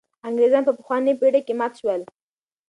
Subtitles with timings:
[0.27, 2.01] انګرېزان په پخوانۍ پېړۍ کې مات شول.